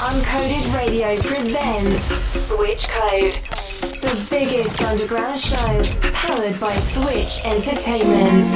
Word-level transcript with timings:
Uncoded 0.00 0.72
Radio 0.74 1.16
presents 1.22 2.06
Switch 2.30 2.88
Code, 2.88 3.32
the 4.00 4.26
biggest 4.30 4.80
underground 4.80 5.40
show 5.40 5.82
powered 6.12 6.60
by 6.60 6.72
Switch 6.76 7.44
Entertainment. 7.44 8.46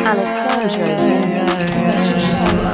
Alessandro 0.00 1.44
special 1.44 2.20
show 2.20 2.65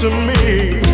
to 0.00 0.10
me. 0.10 0.85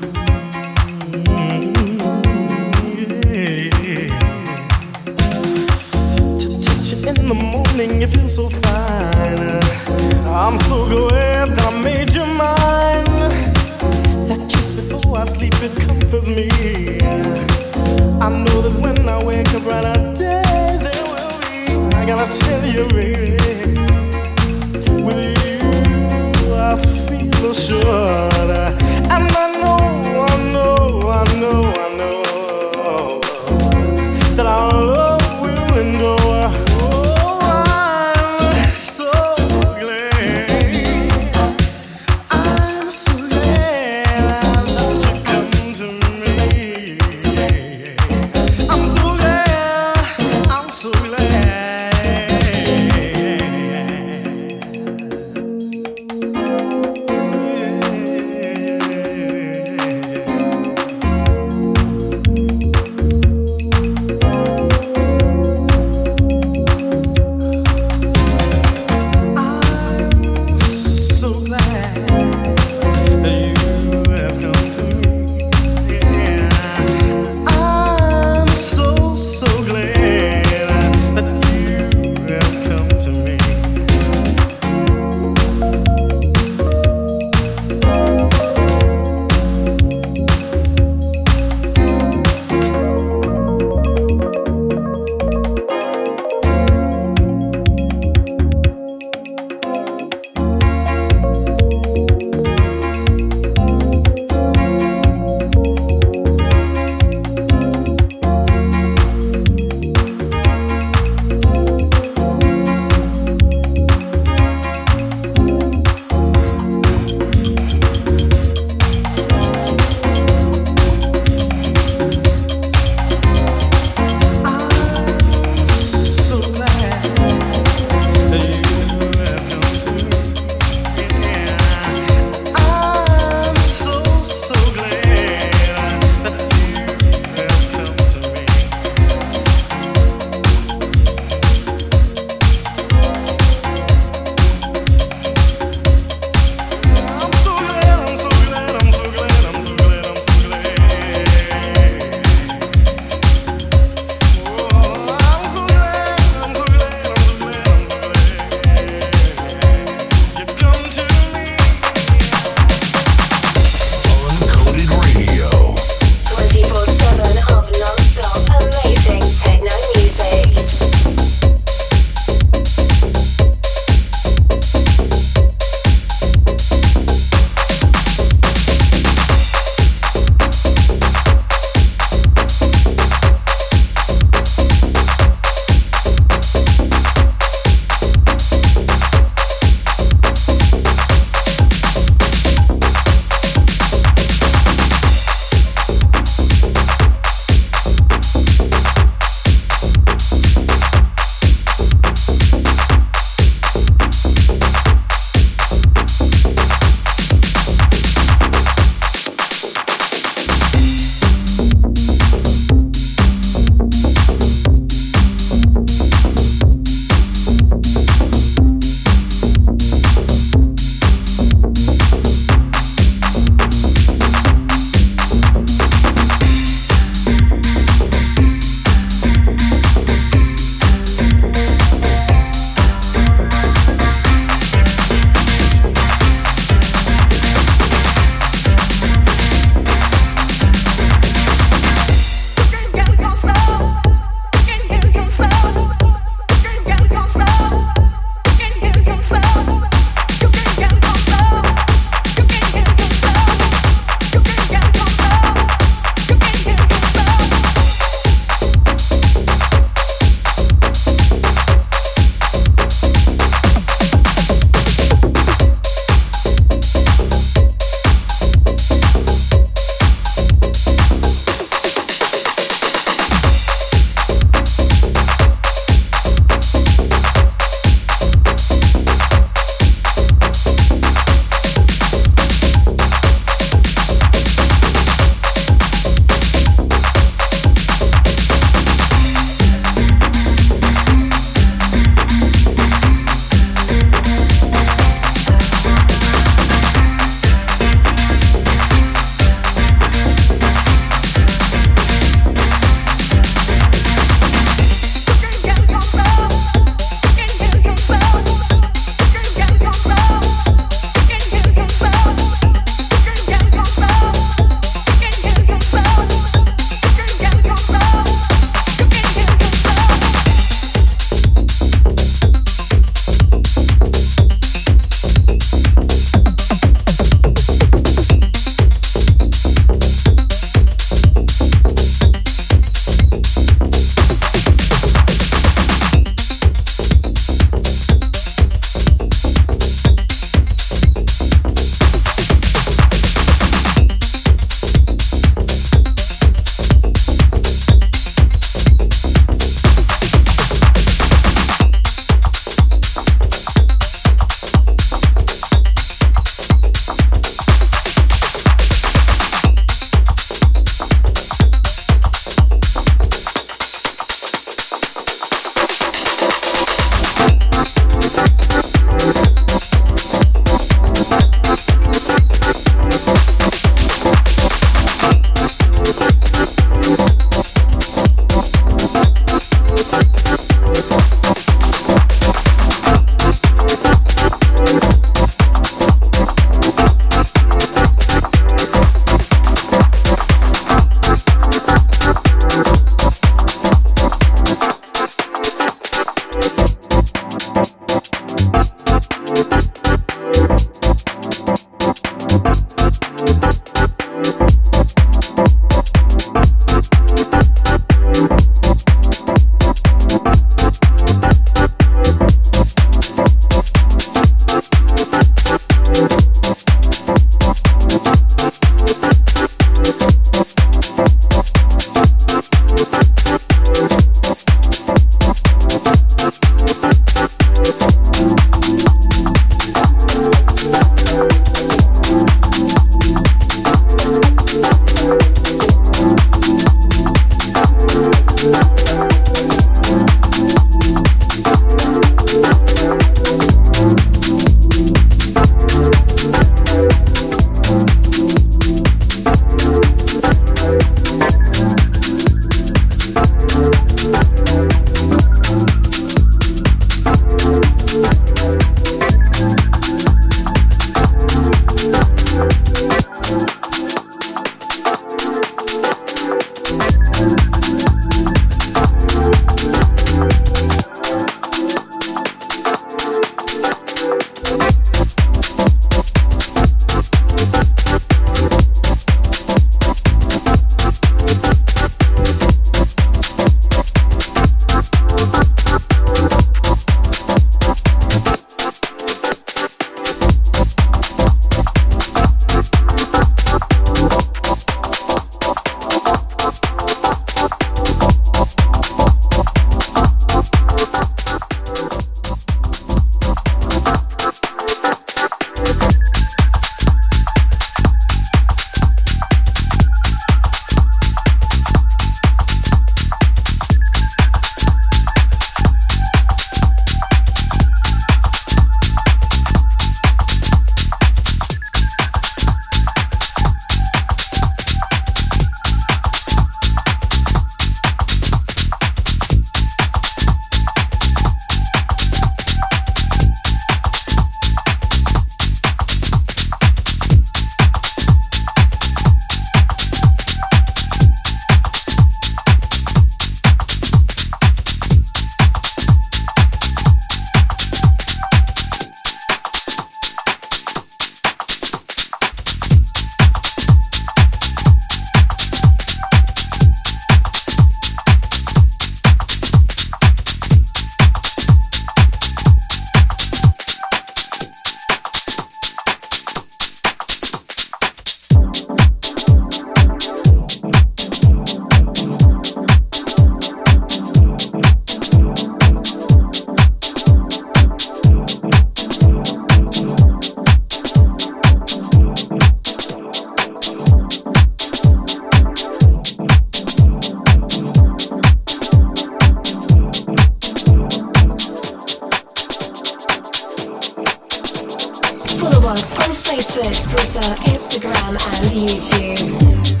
Follow 595.60 595.88
us 595.88 596.14
on 596.14 596.30
Facebook, 596.34 596.94
Twitter, 597.10 597.54
Instagram, 597.70 598.32
and 598.56 598.66
YouTube. 598.72 600.00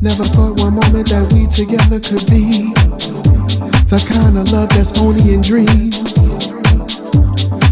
Never 0.00 0.24
thought 0.24 0.60
one 0.60 0.74
moment 0.74 1.08
that 1.08 1.32
we 1.32 1.46
together 1.48 1.98
could 1.98 2.26
be 2.30 2.72
the 3.90 3.98
kind 4.08 4.38
of 4.38 4.50
love 4.52 4.68
that's 4.70 4.96
only 5.00 5.34
in 5.34 5.40
dreams. 5.40 6.00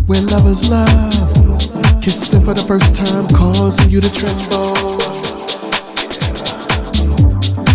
Where 0.07 0.23
lovers 0.23 0.69
love, 0.69 1.50
kissing 2.00 2.45
for 2.45 2.54
the 2.54 2.62
first 2.62 2.95
time, 2.95 3.26
causing 3.28 3.90
you 3.90 4.00
to 4.00 4.12
tremble. 4.12 4.99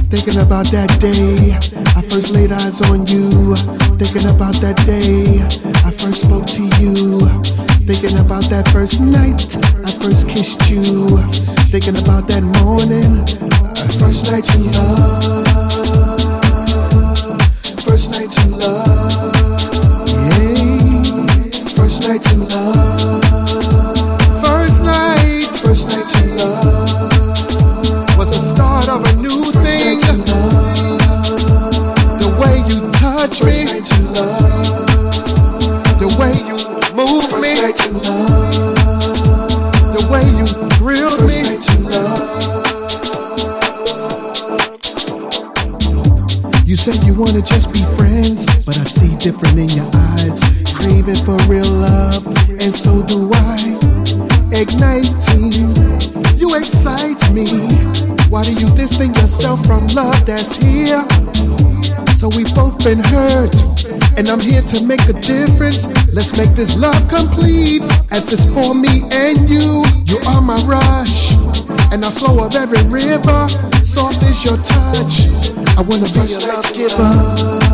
Thinking 0.10 0.42
about 0.42 0.68
that 0.72 0.90
day 1.00 1.54
I 1.96 2.02
first 2.10 2.34
laid 2.34 2.52
eyes 2.52 2.82
on 2.90 3.06
you. 3.08 3.56
Thinking 3.98 4.30
about 4.30 4.56
that 4.62 4.78
day 4.86 5.40
I 5.86 5.92
first 5.92 6.24
spoke 6.24 6.46
to 6.58 6.64
you. 6.82 7.20
Thinking 7.86 8.18
about 8.20 8.50
that 8.50 8.68
first 8.70 9.00
night 9.00 9.46
I 9.86 9.92
first 10.02 10.28
kissed 10.30 10.70
you. 10.70 10.82
Thinking 11.70 11.98
about 11.98 12.28
that 12.28 12.44
morning 12.62 13.26
First 14.00 14.32
night 14.32 14.44
to 14.46 14.58
love. 14.78 15.46
First 17.84 18.12
night 18.12 18.32
to 18.32 18.48
love. 18.56 19.34
Yeah. 20.32 21.26
First 21.76 22.08
night 22.08 22.24
to 22.24 22.36
love. 22.36 23.25
Different 49.36 49.60
in 49.60 49.78
your 49.78 49.90
eyes. 49.94 50.40
Craving 50.76 51.24
for 51.26 51.38
real 51.48 51.68
love, 51.68 52.26
and 52.60 52.74
so 52.74 53.04
do 53.06 53.30
I. 53.34 53.58
Igniting, 54.52 55.52
you 56.38 56.56
excite 56.56 57.20
me. 57.34 57.46
Why 58.30 58.44
do 58.44 58.54
you 58.54 58.68
distance 58.76 59.18
yourself 59.20 59.66
from 59.66 59.88
love 59.88 60.26
that's 60.26 60.56
here? 60.58 61.04
So 62.16 62.30
we've 62.36 62.54
both 62.56 62.84
been 62.84 63.00
hurt, 63.00 63.56
and 64.18 64.30
I'm 64.30 64.40
here 64.40 64.62
to 64.62 64.86
make 64.86 65.04
a 65.10 65.14
difference. 65.14 65.88
Let's 66.14 66.38
make 66.38 66.56
this 66.56 66.76
love 66.76 67.08
complete, 67.10 67.82
as 68.12 68.32
it's 68.32 68.46
for 68.54 68.74
me 68.74 69.04
and 69.12 69.50
you. 69.50 69.84
You 70.06 70.18
are 70.28 70.42
my 70.42 70.60
rush, 70.64 71.34
and 71.92 72.04
the 72.04 72.12
flow 72.12 72.46
of 72.46 72.56
every 72.56 72.84
river. 72.84 73.48
Soft 73.84 74.24
is 74.24 74.44
your 74.44 74.58
touch. 74.58 75.28
I 75.78 75.82
wanna 75.82 76.08
be 76.14 76.32
your 76.32 76.42
love 76.42 76.72
giver. 76.74 77.65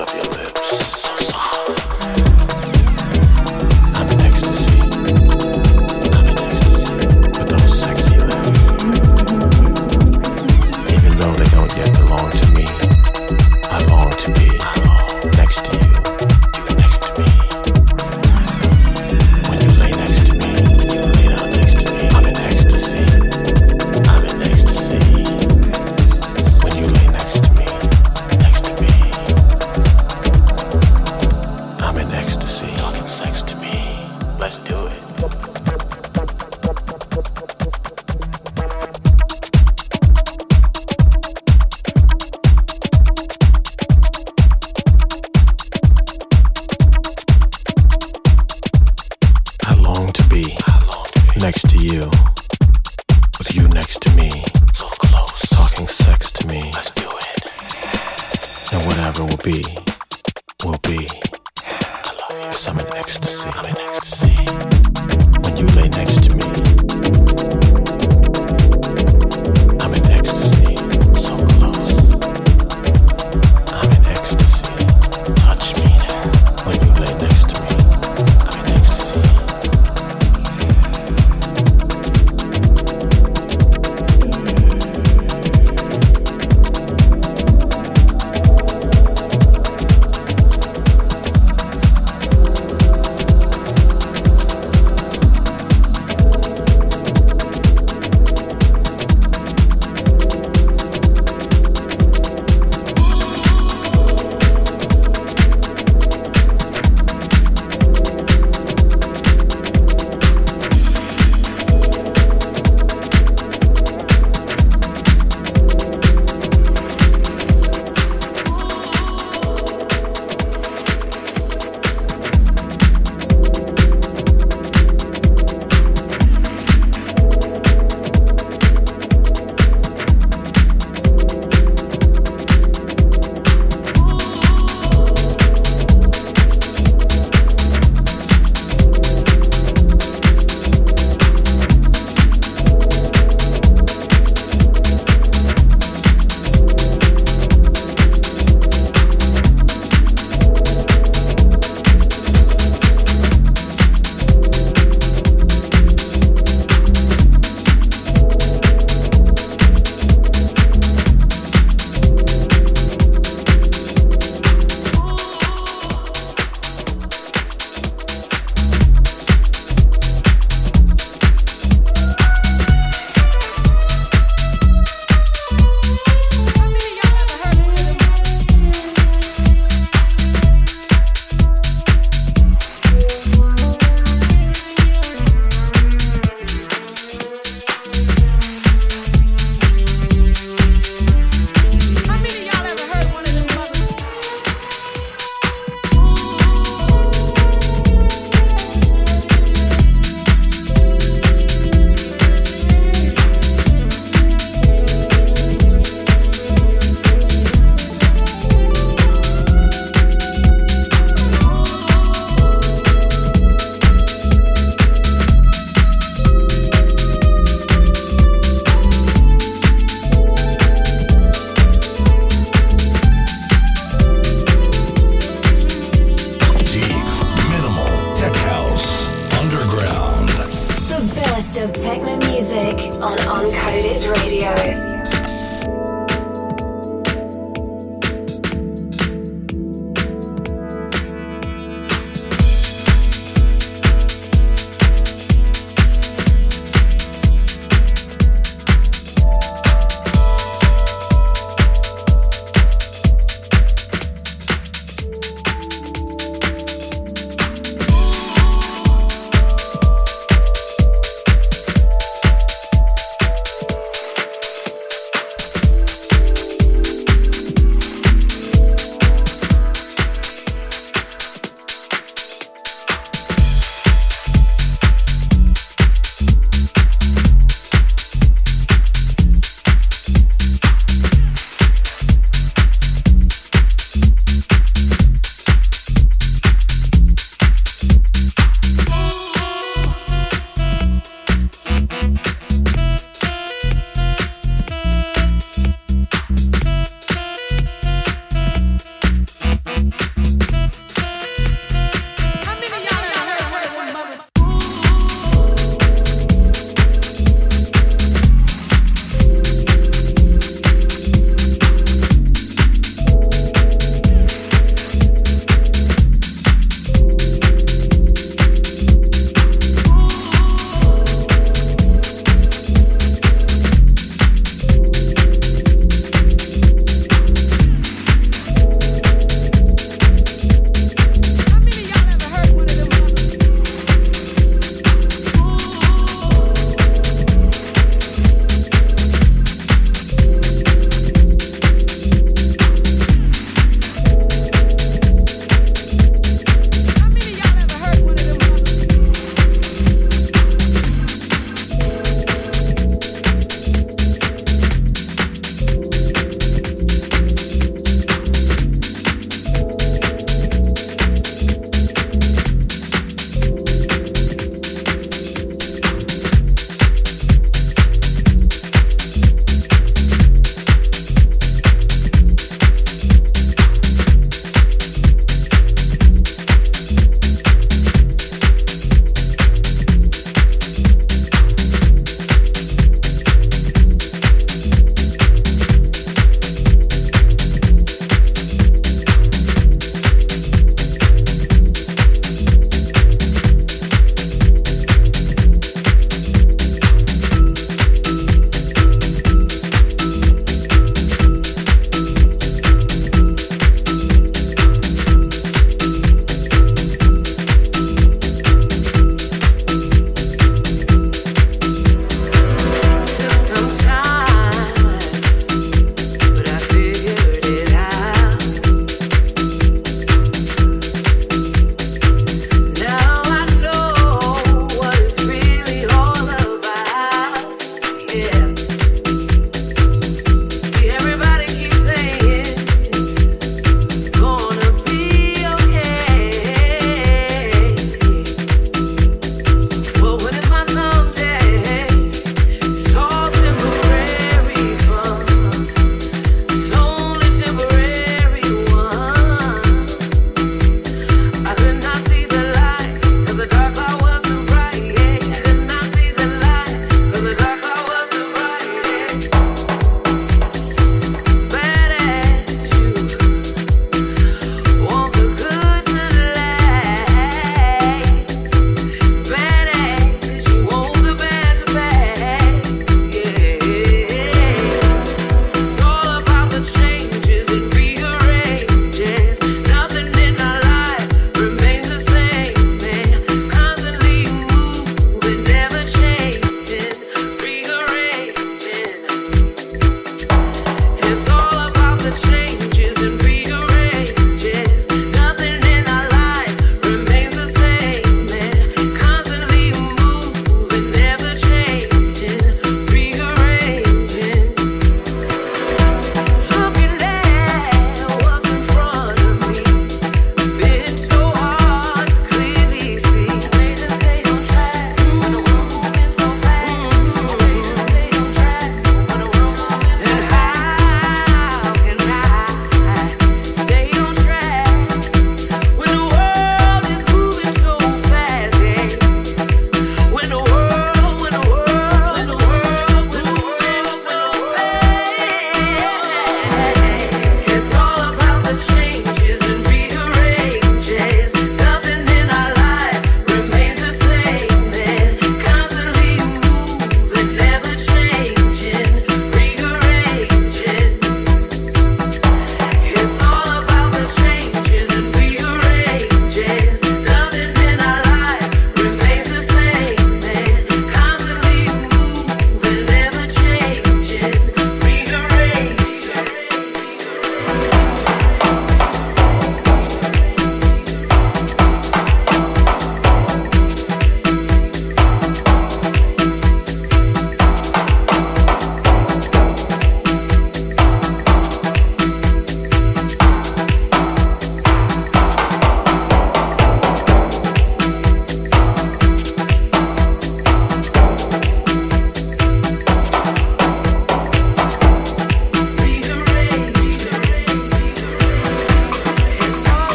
up 0.00 0.14
your 0.14 0.27